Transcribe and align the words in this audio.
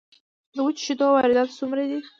د 0.55 0.57
وچو 0.65 0.81
شیدو 0.85 1.07
واردات 1.13 1.49
څومره 1.59 1.81
دي؟ 1.89 1.99